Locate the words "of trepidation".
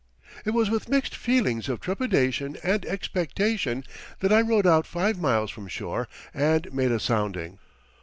1.69-2.57